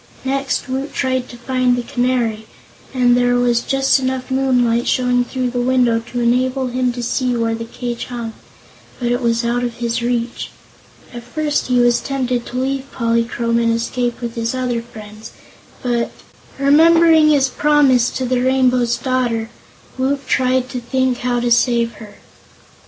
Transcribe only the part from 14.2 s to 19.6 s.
with his other friends, but remembering his promise to the Rainbow's Daughter